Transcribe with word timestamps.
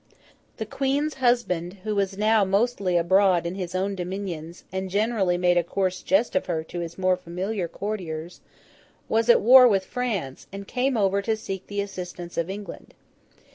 The 0.57 0.65
Queen's 0.65 1.13
husband, 1.13 1.73
who 1.83 1.93
was 1.93 2.17
now 2.17 2.43
mostly 2.43 2.97
abroad 2.97 3.45
in 3.45 3.53
his 3.53 3.75
own 3.75 3.93
dominions, 3.93 4.63
and 4.71 4.89
generally 4.89 5.37
made 5.37 5.57
a 5.59 5.63
coarse 5.63 6.01
jest 6.01 6.35
of 6.35 6.47
her 6.47 6.63
to 6.63 6.79
his 6.79 6.97
more 6.97 7.15
familiar 7.15 7.67
courtiers, 7.67 8.41
was 9.07 9.29
at 9.29 9.41
war 9.41 9.67
with 9.67 9.85
France, 9.85 10.47
and 10.51 10.67
came 10.67 10.97
over 10.97 11.21
to 11.21 11.37
seek 11.37 11.67
the 11.67 11.81
assistance 11.81 12.35
of 12.35 12.49
England. 12.49 12.95